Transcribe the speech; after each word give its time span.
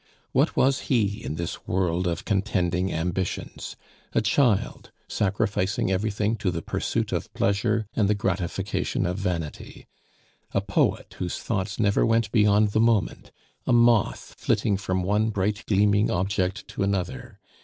What 0.31 0.55
was 0.55 0.79
he 0.89 1.23
in 1.23 1.35
this 1.35 1.67
world 1.67 2.07
of 2.07 2.25
contending 2.25 2.91
ambitions? 2.91 3.75
A 4.13 4.21
child 4.21 4.89
sacrificing 5.07 5.91
everything 5.91 6.35
to 6.37 6.49
the 6.49 6.63
pursuit 6.63 7.11
of 7.11 7.31
pleasure 7.35 7.85
and 7.93 8.07
the 8.09 8.15
gratification 8.15 9.05
of 9.05 9.19
vanity; 9.19 9.85
a 10.53 10.61
poet 10.61 11.13
whose 11.19 11.37
thoughts 11.37 11.79
never 11.79 12.03
went 12.03 12.31
beyond 12.31 12.69
the 12.69 12.81
moment, 12.81 13.31
a 13.67 13.73
moth 13.73 14.33
flitting 14.39 14.75
from 14.75 15.03
one 15.03 15.29
bright 15.29 15.63
gleaming 15.67 16.09
object 16.09 16.67
to 16.69 16.81
another. 16.81 17.37